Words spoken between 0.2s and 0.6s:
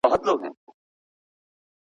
راوړله.